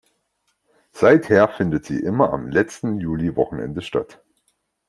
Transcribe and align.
Seither 0.93 1.47
findet 1.47 1.85
sie 1.85 1.99
immer 1.99 2.33
am 2.33 2.49
letzten 2.49 2.97
Juliwochenende 2.99 3.83
statt. 3.83 4.19